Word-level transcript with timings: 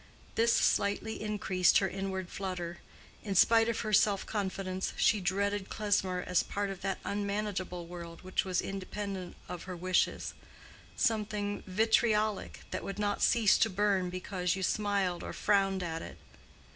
This 0.33 0.51
slightly 0.51 1.21
increased 1.21 1.77
her 1.77 1.87
inward 1.87 2.29
flutter. 2.31 2.79
In 3.21 3.35
spite 3.35 3.69
of 3.69 3.81
her 3.81 3.93
self 3.93 4.25
confidence, 4.25 4.93
she 4.97 5.21
dreaded 5.21 5.69
Klesmer 5.69 6.23
as 6.25 6.41
part 6.41 6.71
of 6.71 6.81
that 6.81 6.97
unmanageable 7.05 7.85
world 7.85 8.23
which 8.23 8.43
was 8.43 8.61
independent 8.63 9.35
of 9.47 9.65
her 9.65 9.75
wishes—something 9.77 11.61
vitriolic 11.67 12.61
that 12.71 12.83
would 12.83 12.97
not 12.97 13.21
cease 13.21 13.59
to 13.59 13.69
burn 13.69 14.09
because 14.09 14.55
you 14.55 14.63
smiled 14.63 15.21
or 15.23 15.33
frowned 15.33 15.83
at 15.83 16.01
it. 16.01 16.17